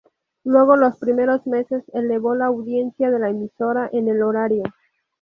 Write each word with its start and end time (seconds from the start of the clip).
Luego 0.45 0.77
los 0.77 0.97
primeros 0.97 1.45
meses 1.45 1.83
elevó 1.93 2.33
la 2.33 2.47
audiencia 2.47 3.11
de 3.11 3.19
la 3.19 3.29
emisora 3.29 3.87
en 3.93 4.07
el 4.09 4.23
horario. 4.23 4.63